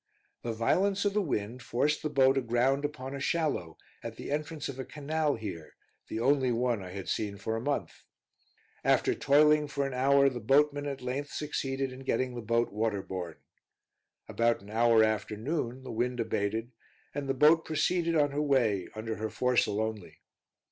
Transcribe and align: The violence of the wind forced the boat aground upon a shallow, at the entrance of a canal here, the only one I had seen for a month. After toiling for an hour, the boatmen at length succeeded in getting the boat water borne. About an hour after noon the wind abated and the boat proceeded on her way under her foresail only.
The 0.41 0.51
violence 0.51 1.05
of 1.05 1.13
the 1.13 1.21
wind 1.21 1.61
forced 1.61 2.01
the 2.01 2.09
boat 2.09 2.35
aground 2.35 2.85
upon 2.85 3.13
a 3.13 3.19
shallow, 3.19 3.77
at 4.01 4.15
the 4.15 4.31
entrance 4.31 4.67
of 4.67 4.79
a 4.79 4.83
canal 4.83 5.35
here, 5.35 5.75
the 6.07 6.19
only 6.19 6.51
one 6.51 6.81
I 6.83 6.89
had 6.89 7.07
seen 7.07 7.37
for 7.37 7.55
a 7.55 7.61
month. 7.61 8.01
After 8.83 9.13
toiling 9.13 9.67
for 9.67 9.85
an 9.85 9.93
hour, 9.93 10.27
the 10.27 10.39
boatmen 10.39 10.87
at 10.87 11.03
length 11.03 11.31
succeeded 11.31 11.91
in 11.93 11.99
getting 11.99 12.33
the 12.33 12.41
boat 12.41 12.71
water 12.73 13.03
borne. 13.03 13.37
About 14.27 14.63
an 14.63 14.71
hour 14.71 15.03
after 15.03 15.37
noon 15.37 15.83
the 15.83 15.91
wind 15.91 16.19
abated 16.19 16.71
and 17.13 17.29
the 17.29 17.35
boat 17.35 17.63
proceeded 17.63 18.15
on 18.15 18.31
her 18.31 18.41
way 18.41 18.87
under 18.95 19.17
her 19.17 19.29
foresail 19.29 19.79
only. 19.79 20.17